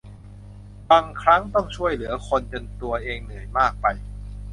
[0.89, 3.87] บางครั้งต้องช่วยเหลือคนอื่นจนตัวเองเหนื่อยมากไป